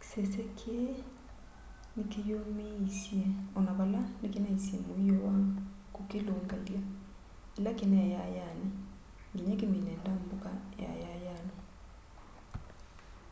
[0.00, 0.88] kisese kii
[1.96, 3.22] nikiyumiisye
[3.58, 5.34] ona vala nikinaisye muio wa
[5.94, 6.80] kukilungalya
[7.58, 8.68] ila kinai yayayani
[9.32, 10.50] nginya kimine ndambuka
[10.82, 11.54] yayayani